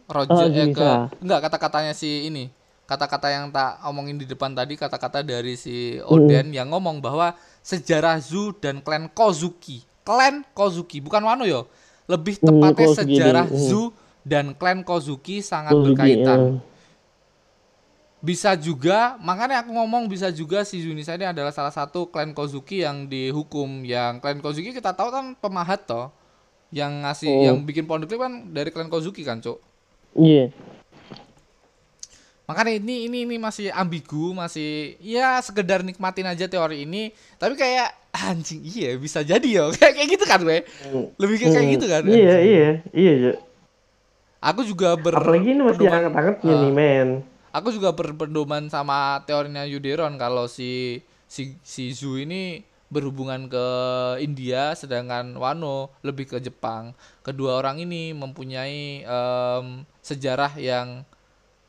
[0.08, 0.88] Roger Oh, eh, ke
[1.20, 2.50] enggak kata-katanya si ini.
[2.90, 8.18] Kata-kata yang tak omongin di depan tadi kata-kata dari si Oden yang ngomong bahwa sejarah
[8.18, 9.86] Zu dan klan Kozuki.
[10.02, 11.70] Klan Kozuki, bukan Wano yo.
[12.10, 13.62] Lebih Hmm, tepatnya Kozuki sejarah hmm.
[13.62, 13.94] Zu
[14.26, 16.40] dan klan Kozuki sangat Kozuki, berkaitan.
[16.58, 16.69] eh.
[18.20, 22.80] Bisa juga, makanya aku ngomong bisa juga si Junisa ini adalah salah satu klan Kozuki
[22.80, 23.80] yang dihukum.
[23.80, 26.12] Yang klan Kozuki kita tahu kan pemahat toh.
[26.68, 27.42] Yang ngasih, Oh.
[27.42, 29.56] yang bikin Poneglyph kan dari klan Kozuki kan, Cuk.
[30.12, 30.52] iya
[32.44, 37.10] Makanya ini ini ini masih ambigu, masih ya sekedar nikmatin aja teori ini.
[37.36, 39.70] Tapi kayak anjing iya bisa jadi yo.
[39.70, 40.66] Kayak kayak gitu kan, gue.
[41.14, 41.74] Lebih kayak, kayak Hmm.
[41.74, 42.02] gitu kan.
[42.04, 43.32] iya iya iya.
[44.40, 46.60] Aku juga ber apalagi ini masih pedoman- hangat-hangatnya Ah.
[46.60, 47.08] nih men
[47.50, 53.66] Aku juga berpedoman sama teorinya Yuderon kalau si si si Zu ini berhubungan ke
[54.18, 56.94] India sedangkan Wano lebih ke Jepang.
[57.22, 61.06] Kedua orang ini mempunyai em, sejarah yang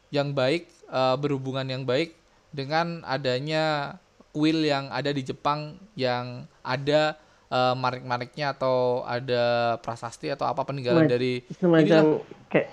[0.10, 2.17] yang baik, eh, berhubungan yang baik
[2.54, 3.96] dengan adanya
[4.34, 7.17] kuil yang ada di Jepang yang ada
[7.54, 12.70] eh, marik-mariknya atau ada prasasti atau apa peninggalan dari semacam kayak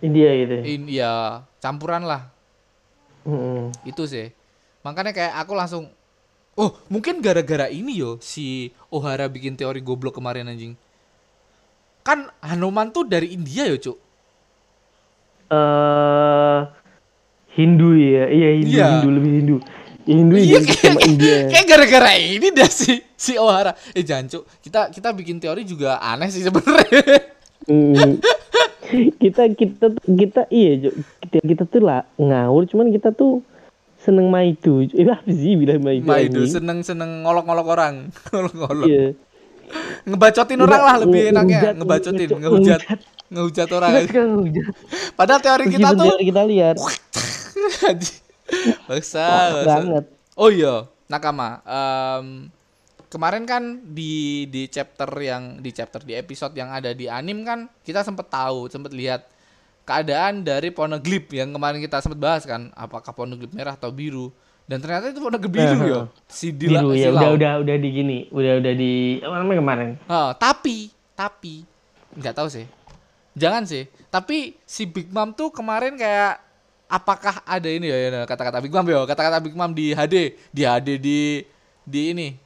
[0.00, 0.56] India gitu.
[0.64, 2.31] In, ya campuran lah
[3.22, 3.70] Mm-mm.
[3.84, 4.30] itu sih
[4.82, 5.86] makanya kayak aku langsung
[6.54, 10.74] oh mungkin gara-gara ini yo si Ohara bikin teori goblok kemarin anjing
[12.02, 13.98] kan Hanuman tuh dari India yo cuk
[15.48, 16.60] eh
[17.52, 18.86] Hindu ya, iya Hindu, Iya.
[18.88, 19.56] Hindu lebih Hindu.
[20.02, 21.36] Hindu iya kayak, sama India.
[21.52, 26.00] kayak gara-gara ini dah si si Ohara eh jangan cuk kita kita bikin teori juga
[26.00, 27.30] aneh sih sebenarnya
[27.62, 28.18] Hmm.
[29.22, 30.92] kita kita kita iya
[31.24, 33.40] kita kita tuh lah ngawur, cuman kita tuh
[34.02, 34.82] seneng maidu.
[34.92, 36.06] Eh apa sih bilang maidu?
[36.06, 36.52] Maido anjing?
[36.60, 37.94] seneng seneng ngolok-ngolok orang
[38.34, 39.06] ngolok-ngolok Iya.
[40.04, 42.80] ngebacotin orang lah lebih enaknya ngebacotin ngehujat,
[43.32, 44.04] ngehujat orang
[45.16, 46.76] padahal teori kita tuh teori kita lihat.
[48.84, 50.04] Baksa, banget.
[50.36, 51.64] Oh iya, Nakama.
[51.64, 52.52] em,
[53.12, 57.68] kemarin kan di di chapter yang di chapter di episode yang ada di anim kan
[57.84, 59.28] kita sempet tahu, sempet lihat
[59.84, 64.32] keadaan dari Poneglyph yang kemarin kita sempet bahas kan, apakah Poneglyph merah atau biru.
[64.64, 65.84] Dan ternyata itu Poneglyph biru Aha.
[65.92, 66.00] ya.
[66.24, 69.58] Si Dila, biru si ya udah udah udah di gini, udah udah di apa namanya
[69.60, 69.88] kemarin?
[70.08, 71.68] Ah, tapi tapi
[72.16, 72.64] nggak tahu sih.
[73.36, 73.84] Jangan sih.
[74.08, 76.40] Tapi si Big Mom tuh kemarin kayak
[76.88, 80.62] apakah ada ini ya, ya kata-kata Big Mom ya, kata-kata Big Mom di HD, di
[80.64, 81.18] HD di
[81.82, 82.41] di ini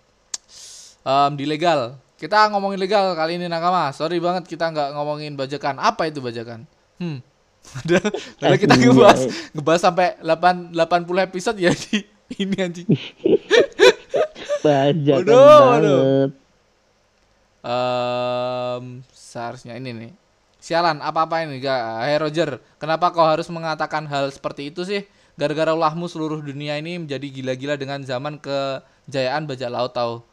[1.06, 1.94] Em, di legal.
[2.18, 3.94] Kita ngomongin legal kali ini nakama.
[3.94, 5.78] Sorry banget kita nggak ngomongin bajakan.
[5.78, 6.66] Apa itu bajakan?
[6.98, 7.22] Hmm.
[8.42, 9.20] Padahal kita ngebahas
[9.54, 12.02] ngebahas sampai 8 80 episode ya di
[12.42, 12.88] ini anjing.
[14.66, 15.62] Bajakan waduh.
[15.62, 16.30] banget.
[17.66, 20.12] Ehm, seharusnya ini nih.
[20.62, 21.78] Sialan, apa-apa ini, gak?
[22.02, 25.06] Hey Roger, kenapa kau harus mengatakan hal seperti itu sih?
[25.38, 30.26] Gara-gara ulahmu seluruh dunia ini menjadi gila-gila dengan zaman kejayaan bajak laut tahu.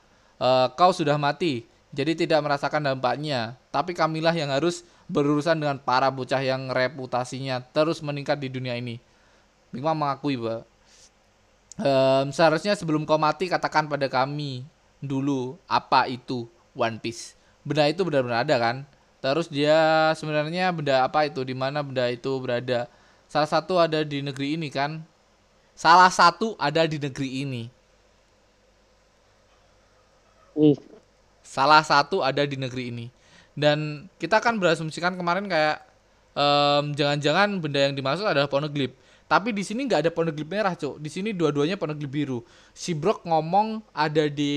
[0.43, 1.63] Eh, kau sudah mati,
[1.95, 3.55] jadi tidak merasakan dampaknya.
[3.71, 8.99] Tapi kamilah yang harus berurusan dengan para bocah yang reputasinya terus meningkat di dunia ini.
[9.71, 10.67] Big Mom mengakui bahwa
[11.73, 14.61] Em, seharusnya sebelum kau mati katakan pada kami
[15.01, 16.45] dulu apa itu
[16.77, 17.33] One Piece.
[17.65, 18.75] Benda itu benar-benar ada kan?
[19.17, 21.41] Terus dia sebenarnya benda apa itu?
[21.41, 22.85] Di mana benda itu berada?
[23.25, 25.01] Salah satu ada di negeri ini kan?
[25.73, 27.73] Salah satu ada di negeri ini.
[30.55, 30.77] Ih,
[31.43, 33.05] Salah satu ada di negeri ini.
[33.53, 35.83] Dan kita kan berasumsikan kemarin kayak
[36.33, 38.95] em, jangan-jangan benda yang dimaksud adalah poneglyph.
[39.27, 40.97] Tapi di sini nggak ada poneglyph merah, Cuk.
[41.01, 42.39] Di sini dua-duanya poneglyph biru.
[42.73, 44.53] Si Brock ngomong ada di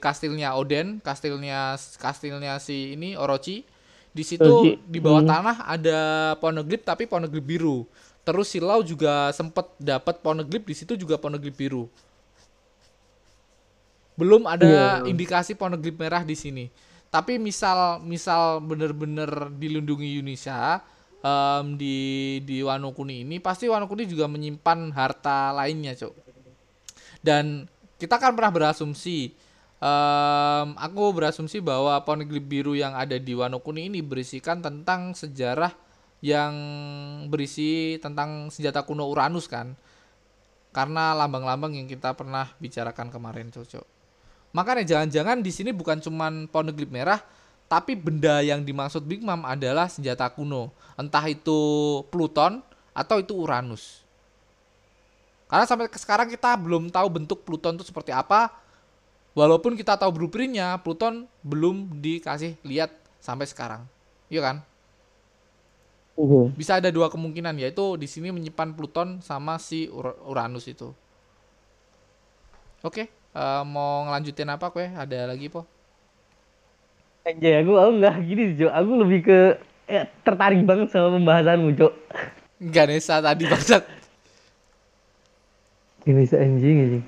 [0.00, 3.64] kastilnya Oden, kastilnya kastilnya si ini Orochi.
[4.16, 4.80] Di situ Orochi.
[4.88, 5.30] di bawah Hmm.
[5.30, 5.98] tanah ada
[6.40, 7.84] poneglyph tapi poneglyph biru.
[8.26, 11.86] Terus Silau juga sempet dapat Poneglyph di situ juga Poneglyph biru.
[14.16, 14.88] Belum ada Iya.
[15.06, 16.66] indikasi Poneglyph merah di sini.
[17.12, 20.80] Tapi misal misal bener-bener dilindungi Yunisa
[21.22, 21.96] em, di
[22.42, 26.12] di Wano Kuni ini pasti Wano Kuni juga menyimpan harta lainnya, Cok.
[27.22, 29.32] Dan kita kan pernah berasumsi
[29.78, 35.72] em, aku berasumsi bahwa Poneglyph biru yang ada di Wano Kuni ini berisikan tentang sejarah
[36.24, 36.52] yang
[37.28, 39.76] berisi tentang senjata kuno Uranus kan.
[40.72, 43.95] Karena lambang-lambang yang kita pernah bicarakan kemarin, Cok.
[44.56, 47.20] Makanya jangan-jangan di sini bukan cuman Poneglyph merah,
[47.68, 50.72] tapi benda yang dimaksud Big Mom adalah senjata kuno.
[50.96, 51.60] Entah itu
[52.08, 52.64] Pluton
[52.96, 54.00] atau itu Uranus.
[55.44, 58.48] Karena sampai sekarang kita belum tahu bentuk Pluton itu seperti apa.
[59.36, 62.88] Walaupun kita tahu blueprintnya, Pluton belum dikasih lihat
[63.20, 63.84] sampai sekarang.
[64.32, 64.56] Iya kan?
[66.16, 66.40] Iya.
[66.56, 70.96] Bisa ada dua kemungkinan yaitu di sini menyimpan Pluton sama si Ur- Uranus itu.
[72.80, 74.88] Oke, eh, mau ngelanjutin apa kue?
[74.88, 75.68] Ada lagi po?
[77.22, 78.72] Anjay, aku aku nggak gini sih, Cok.
[78.72, 79.38] Aku lebih ke
[79.86, 81.92] eh, tertarik banget sama pembahasanmu, Cok.
[82.72, 83.82] Ganesha tadi bangsat.
[86.06, 87.04] Ini bisa anjing anjing.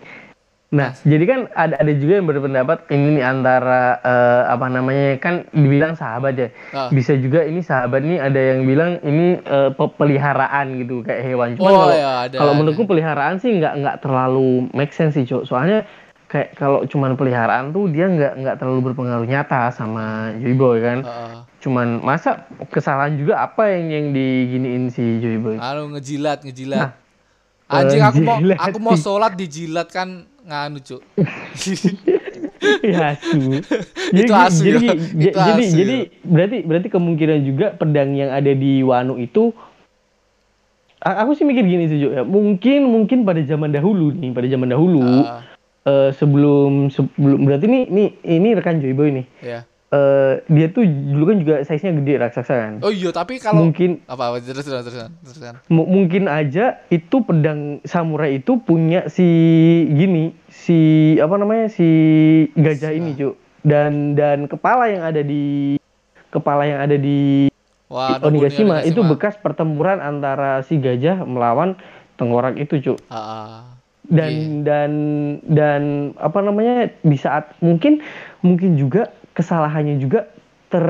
[0.68, 5.48] Nah, jadi kan ada ada juga yang berpendapat ini nih antara eh, apa namanya kan
[5.48, 6.48] dibilang sahabat ya.
[6.76, 6.90] Ah.
[6.92, 11.56] Bisa juga ini sahabat nih ada yang bilang ini eh, pe- peliharaan gitu kayak hewan.
[11.56, 15.48] Cuman Oh, kalau ya, kalau menurutku peliharaan sih nggak nggak terlalu make sense sih, Cok.
[15.48, 15.88] Soalnya
[16.28, 20.98] kayak kalau cuman peliharaan tuh dia nggak nggak terlalu berpengaruh nyata sama Joy Boy kan.
[21.02, 21.36] Heeh.
[21.58, 25.56] Cuman masa kesalahan juga apa yang yang diginiin si Joy Boy?
[25.56, 26.78] anu ngejilat, ngejilat.
[26.78, 26.90] Nah,
[27.68, 31.00] Anjing aku mau aku mau sholat dijilat kan nganu cuk.
[32.92, 33.60] ya asu.
[34.20, 34.94] Itu asu jadi, ya.
[35.28, 36.08] Itu jadi asu jadi ya.
[36.24, 39.52] berarti berarti kemungkinan juga pedang yang ada di Wano itu
[40.98, 42.22] aku sih mikir gini sih Jo ya.
[42.24, 45.44] Mungkin mungkin pada zaman dahulu nih, pada zaman dahulu Ah,
[45.88, 49.26] eh, sebelum sebelum berarti ini ini ini rekan Joy Boy nih.
[49.40, 49.60] ya.
[49.88, 52.72] Eh, dia tuh dulu kan juga size-nya gede raksasa kan.
[52.84, 57.80] Oh iya, tapi kalau Mungkin apa apa terus terus terus terus mungkin aja itu pedang
[57.82, 59.24] samurai itu punya si
[59.88, 60.76] gini si
[61.16, 61.88] apa namanya si
[62.52, 65.80] gajah ini cuk dan dan kepala yang ada di
[66.28, 67.48] kepala yang ada di
[67.88, 69.08] Wah, Nobuni Onigashima itu Onigashima.
[69.08, 71.80] bekas pertempuran antara si gajah melawan
[72.14, 73.60] tengkorak itu cuk Ah, ah.
[74.08, 74.64] Dan Iya.
[74.64, 74.90] dan
[75.44, 75.82] dan
[76.16, 78.00] apa namanya di saat mungkin
[78.40, 80.32] mungkin juga kesalahannya juga
[80.68, 80.84] ter,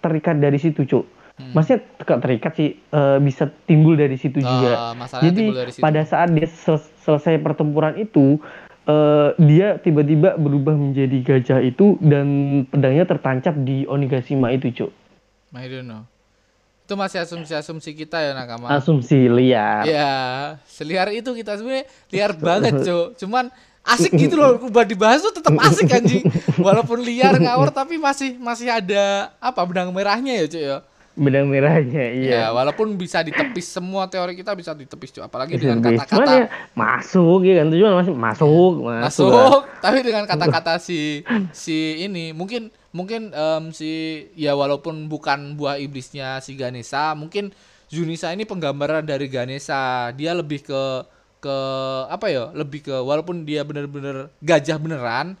[0.00, 1.52] terikat dari situ cuk Hmm.
[1.52, 5.84] maksudnya ter- terikat sih eh, bisa timbul dari situ juga Ah, masalahnya jadi situ.
[5.84, 8.40] pada saat dia sel- selesai pertempuran itu
[8.82, 12.26] eh, dia tiba-tiba berubah menjadi gajah itu dan
[12.64, 14.90] pedangnya tertancap di Onigashima itu cuk
[15.52, 16.08] I don't know.
[16.86, 18.70] Itu masih asumsi-asumsi kita ya nakama.
[18.70, 20.14] asumsi liar Ya,
[20.70, 23.18] seliar itu kita sebenarnya liar banget, Cuk.
[23.26, 23.50] Cuman
[23.82, 26.22] asik gitu loh, buat dibahas tuh tetap asik anjing.
[26.62, 30.78] Walaupun liar ngawur tapi masih masih ada apa benang merahnya ya, Cuk ya.
[31.16, 35.24] Benang merahnya Ya, iya walaupun bisa ditepis semua teori kita bisa ditepis, Cuk.
[35.24, 40.28] Apalagi Bisa dengan kata-kata ya masuk ya kan tujuan masih masuk masuk, masuk, tapi dengan
[40.28, 41.24] kata-kata si
[41.56, 47.50] si ini mungkin mungkin em, si ya walaupun bukan buah iblisnya si Ganesha, mungkin
[47.86, 50.10] Junisa ini penggambaran dari Ganesha.
[50.16, 50.82] Dia lebih ke
[51.38, 51.56] ke
[52.10, 52.50] apa ya?
[52.50, 55.38] Lebih ke walaupun dia bener-bener gajah beneran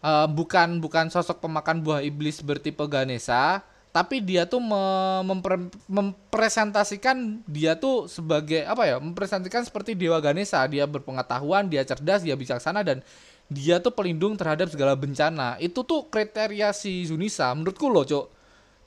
[0.00, 7.40] eh, bukan bukan sosok pemakan buah iblis bertipe Ganesha, tapi dia tuh me- mempre- mempresentasikan
[7.48, 8.96] dia tuh sebagai apa ya?
[9.00, 10.62] Mempresentasikan seperti dewa Ganesha.
[10.68, 13.00] Dia berpengetahuan, dia cerdas, dia bijaksana dan
[13.48, 15.56] dia tuh pelindung terhadap segala bencana.
[15.58, 18.26] Itu tuh kriteria si Zunisa menurutku loh, Cok.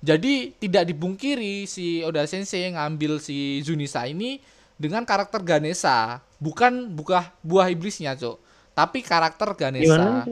[0.01, 4.41] Jadi tidak dibungkiri si Oda Sensei ngambil si Zunisa ini
[4.77, 8.37] dengan karakter Ganesha, bukan buah buah iblisnya, Cok.
[8.73, 10.25] Tapi karakter Ganesha Gimana?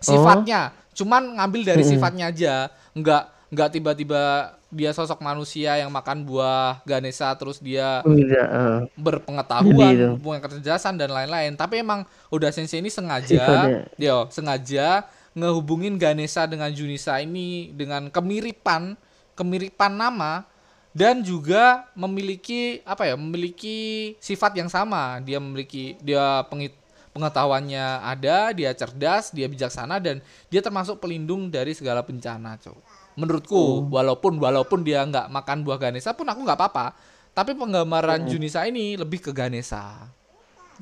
[0.00, 2.54] sifatnya cuman ngambil dari sifatnya aja
[2.96, 4.22] nggak nggak tiba-tiba
[4.70, 8.78] dia sosok manusia yang makan buah Ganesha terus dia Iya, eh.
[8.94, 10.08] berpengetahuan Jadi itu.
[10.22, 13.82] punya kecerdasan dan lain-lain tapi emang udah sensei ini sengaja Sifatnya.
[13.98, 15.02] yo sengaja
[15.34, 18.94] ngehubungin Ganesha dengan Junisa ini dengan kemiripan
[19.34, 20.46] kemiripan nama
[20.90, 26.74] dan juga memiliki apa ya memiliki sifat yang sama dia memiliki dia pengit
[27.10, 32.74] pengetahuannya ada dia cerdas dia bijaksana dan dia termasuk pelindung dari segala bencana cow
[33.18, 36.86] menurutku walaupun walaupun dia nggak makan buah Ganesha pun aku nggak apa-apa.
[37.30, 40.10] Tapi penggambaran Junisa ini lebih ke Ganesha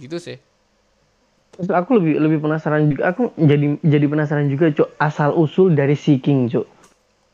[0.01, 0.41] gitu sih.
[1.59, 5.99] Terus aku lebih lebih penasaran juga aku jadi jadi penasaran juga cok asal usul dari
[5.99, 6.79] Seeking cok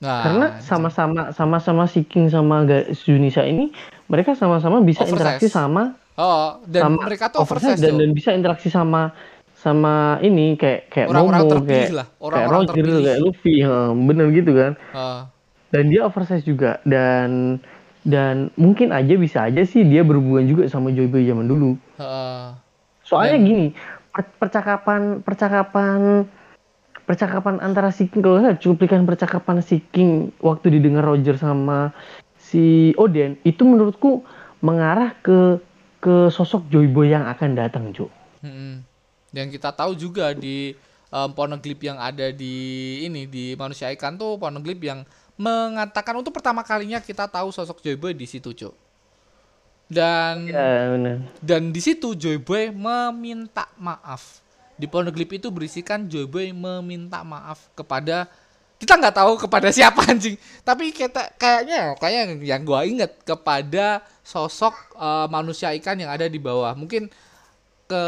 [0.05, 2.61] Nah, Karena sama-sama sama-sama si King sama
[2.93, 3.73] Junisa ini
[4.11, 5.17] mereka sama-sama bisa Oversize.
[5.17, 7.99] interaksi sama oh, dan sama mereka tuh oversize dan, tuh.
[8.05, 9.17] dan bisa interaksi sama
[9.65, 13.03] sama ini kayak kayak Orang-orang Momo terpilih kayak lah, kayak orang-orang Roger terpilih.
[13.03, 15.21] kayak Luffy ha, bener gitu kan Ah,
[15.73, 17.57] dan dia oversize juga dan
[18.05, 22.61] dan mungkin aja bisa aja sih dia berhubungan juga sama Joy Boy zaman dulu ah.
[23.01, 23.67] soalnya Dan- gini
[24.13, 26.29] per- percakapan percakapan
[27.03, 31.93] percakapan antara si King kalau nggak cuplikan percakapan si King waktu didengar Roger sama
[32.37, 34.21] si Oden itu menurutku
[34.61, 35.57] mengarah ke
[35.99, 38.85] ke sosok Joy Boy yang akan datang Jo Mm-mm.
[39.35, 40.79] Dan kita tahu juga di
[41.11, 42.55] um, pornoglip yang ada di
[43.03, 45.03] ini di manusia ikan tuh pornoglip yang
[45.35, 48.75] mengatakan untuk pertama kalinya kita tahu sosok Joyboy di situ, Cuk.
[49.85, 54.41] Dan ya benar dan di situ Joyboy meminta maaf.
[54.75, 58.27] Di pornoglip itu berisikan Joyboy meminta maaf kepada
[58.75, 60.35] kita nggak tahu kepada siapa anjing,
[60.67, 66.41] tapi kita kayaknya kayak yang gua inget kepada sosok eh, manusia ikan yang ada di
[66.43, 66.75] bawah.
[66.75, 67.07] Mungkin
[67.95, 68.03] ke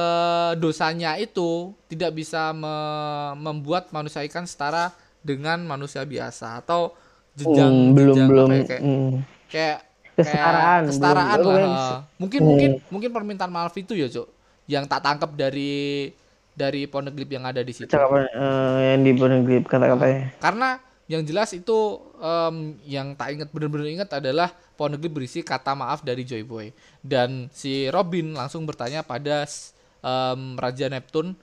[0.58, 4.90] dosanya itu tidak bisa me- membuat manusia ikan setara
[5.22, 6.90] dengan manusia biasa atau
[7.34, 9.12] jenjang Hmm, belum jenjang belum ya, kayak hmm.
[9.46, 9.78] kayak
[10.16, 11.60] Kesetaraan, kayak kesetaraan belum- lah.
[11.62, 12.48] Belum- mungkin Hmm.
[12.48, 14.26] mungkin mungkin permintaan maaf itu ya cuk
[14.66, 16.10] yang tak tangkap dari
[16.50, 17.92] dari pornoglip yang ada di situ.
[17.92, 18.26] Eh,
[18.90, 20.32] yang di pornoglip kata-katanya.
[20.40, 21.76] Karena yang jelas itu
[22.16, 26.72] em, yang tak ingat bener-bener ingat adalah pornoglip berisi kata maaf dari Joy Boy.
[26.98, 29.44] Dan si Robin langsung bertanya pada
[30.06, 31.34] em, Raja Neptune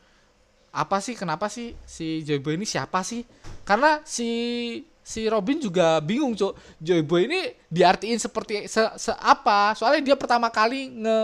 [0.74, 3.22] apa sih kenapa sih si Joy Boy ini siapa sih?
[3.62, 4.26] Karena si
[5.04, 6.58] si Robin juga bingung cuk.
[6.80, 9.78] Joy Boy ini diartiin seperti se, se apa?
[9.78, 11.20] Soalnya dia pertama kali nge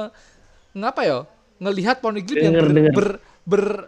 [0.78, 1.19] ngapa ya?
[1.58, 2.93] Ngelihat pornoglip yang ber, denger.
[2.93, 3.08] ber,
[3.41, 3.88] ber-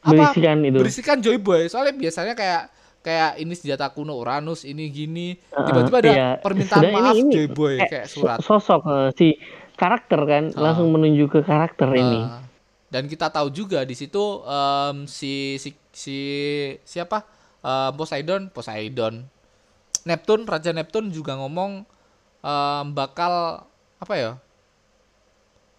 [0.00, 0.32] apa?
[0.32, 0.78] Berisikan itu.
[0.80, 1.68] berisikan Joy Boy.
[1.68, 2.62] Soalnya biasanya kayak
[3.04, 5.36] kayak ini senjata kuno Uranus ini gini.
[5.52, 6.28] Tiba-tiba ada iya.
[6.40, 8.38] permintaan Sebenarnya maaf ini- ini Joy Boy kayak so- surat.
[8.40, 9.26] sosok eh, si
[9.76, 12.20] karakter kan langsung menuju ke karakter ini.
[12.24, 12.40] Ah.
[12.92, 16.18] Dan kita tahu juga di situ em, si, si si
[16.84, 17.24] siapa?
[17.64, 18.52] Em, Poseidon.
[18.52, 19.24] Poseidon.
[20.04, 21.88] Neptune Raja Neptune juga ngomong
[22.44, 23.64] em, bakal
[23.96, 24.32] apa ya?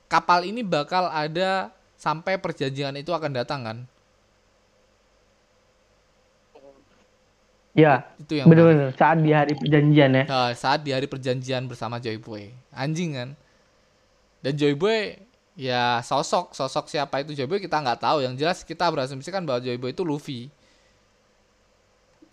[0.10, 1.70] Kapal ini bakal ada
[2.02, 3.78] sampai perjanjian itu akan datang kan?
[7.74, 10.24] Ya itu yang bener-bener saat di hari perjanjian ya.
[10.26, 12.50] Nah, saat di hari perjanjian bersama Joy Boy.
[12.74, 13.30] Anjing kan.
[14.46, 15.18] Dan Joy Boy
[15.54, 18.26] ya sosok sosok siapa itu Joy Boy kita nggak tahu.
[18.26, 20.50] Yang jelas kita berasumsikan bahwa Joy Boy itu Luffy.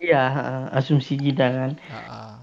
[0.01, 0.25] iya
[0.73, 1.71] asumsi kita kan.
[1.93, 2.41] Ah.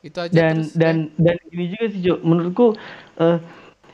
[0.00, 2.78] itu aja dan terus, dan dan ini juga sih Jo menurutku
[3.20, 3.36] eh,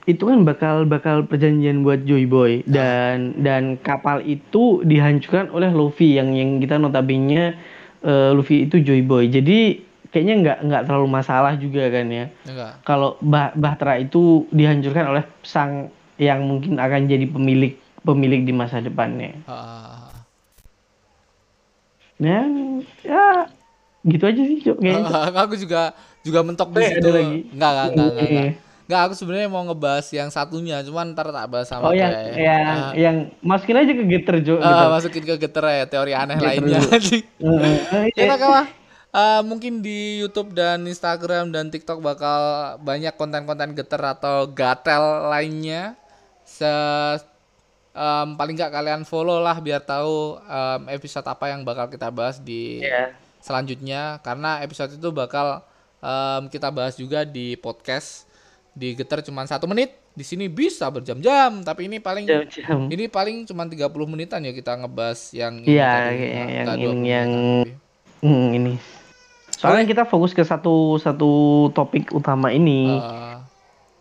[0.06, 2.62] itu kan bakal bakal perjanjian buat Joy Boy.
[2.66, 6.18] Dan dan kapal itu dihancurkan oleh Luffy.
[6.18, 7.58] Yang yang kita notabene
[8.02, 9.30] eh, Luffy itu Joy Boy.
[9.30, 9.82] Jadi
[10.12, 12.26] kayaknya nggak nggak terlalu masalah juga kan ya.
[12.46, 15.90] Ya kalau bah Bahtera itu dihancurkan oleh sang
[16.22, 19.66] yang mungkin akan jadi pemilik pemilik di masa depannya Ah, ah,
[20.06, 20.10] ah.
[22.16, 22.46] dan
[23.02, 23.50] ya
[24.02, 27.08] gitu aja sih kayaknya Ah, aku juga juga mentok di Eh, situ.
[27.08, 27.38] lagi.
[27.50, 28.46] Enggak, enggak, enggak, enggak, enggak.
[28.46, 28.52] Iya.
[28.82, 32.34] Enggak, aku sebenarnya mau ngebahas yang satunya, cuman ntar tak bahas sama oh yang kayak-
[32.36, 34.84] yang Ah, yang masukin aja ke getter Jo ah, gitu.
[34.92, 36.78] masukin ke geter ya teori aneh Geter lainnya.
[38.12, 38.62] eh, Nakama,
[39.08, 42.40] eh, mungkin di YouTube dan Instagram dan TikTok bakal
[42.78, 45.94] banyak konten-konten geter atau gatel lainnya.
[46.62, 46.72] Se
[47.92, 52.38] em, paling nggak kalian follow lah biar tahu em, episode apa yang bakal kita bahas
[52.38, 53.12] di Iya.
[53.38, 55.60] selanjutnya karena episode itu bakal
[55.98, 58.24] em, kita bahas juga di podcast
[58.72, 62.86] di geter cuma satu menit di sini bisa berjam-jam tapi ini paling Jam-jam.
[62.86, 66.76] ini paling cuma 30 menitan ya kita ngebahas yang ini Iya, kayak nggak- yang nggak
[66.76, 67.74] ini 20 yang menitan lebih.
[68.22, 68.74] Hmm, ini.
[69.52, 71.30] Soalnya kita fokus ke satu satu
[71.70, 72.86] topik utama ini.
[72.92, 73.31] Uh,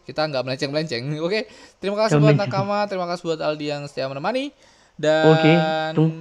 [0.06, 1.04] kita nggak melenceng-melenceng.
[1.26, 2.52] Oke, terima kasih Jangan buat melenceng.
[2.52, 4.54] Nakama, terima kasih buat Aldi yang setia menemani.
[5.00, 5.54] Dan Oke,
[5.98, 6.12] tung.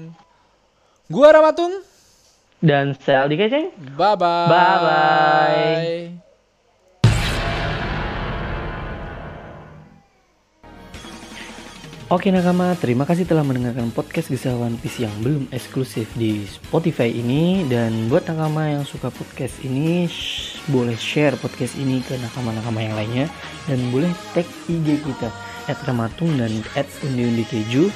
[1.11, 1.73] gua Ramatung.
[2.61, 3.67] Dan saya Aldi Keceng.
[3.97, 4.49] Bye bye.
[4.53, 6.20] Bye-bye.
[12.11, 17.07] Oke nakama, terima kasih telah mendengarkan podcast Kisah One Piece yang belum eksklusif di Spotify
[17.07, 17.63] ini.
[17.71, 22.99] Dan buat nakama yang suka podcast ini, sh- boleh share podcast ini ke nakama-nakama yang
[22.99, 23.27] lainnya.
[23.71, 25.31] Dan boleh tag IG kita,
[25.71, 27.95] at Ramatung dan at Undi Keju.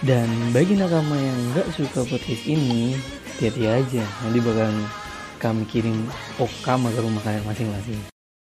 [0.00, 2.96] Dan bagi nakama yang nggak suka podcast ini,
[3.36, 4.04] hati-hati aja.
[4.24, 4.72] Nanti bakal
[5.44, 6.08] kami kirim
[6.40, 8.15] okama ke rumah kalian masing-masing